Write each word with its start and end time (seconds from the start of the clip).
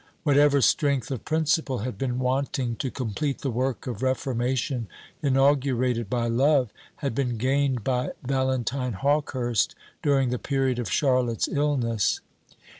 Whatever 0.23 0.61
strength 0.61 1.11
of 1.11 1.25
principle 1.25 1.77
had 1.85 1.95
been 1.99 2.17
wanting 2.17 2.75
to 2.77 2.89
complete 2.89 3.41
the 3.41 3.51
work 3.51 3.85
of 3.85 4.01
reformation 4.01 4.87
inaugurated 5.21 6.09
by 6.09 6.25
love, 6.27 6.73
had 7.05 7.13
been 7.13 7.37
gained 7.37 7.83
by 7.83 8.13
Valentine 8.23 8.93
Hawkehurst 8.93 9.75
during 10.01 10.29
the 10.31 10.39
period 10.39 10.79
of 10.79 10.89
Charlotte's 10.91 11.47
illness. 11.47 12.19